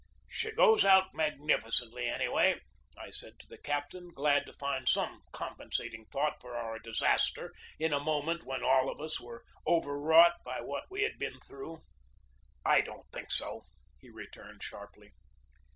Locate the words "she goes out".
0.27-1.13